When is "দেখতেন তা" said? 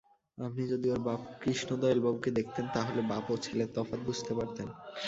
2.37-2.81